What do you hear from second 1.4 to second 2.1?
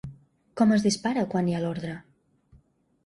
hi ha l’ordre?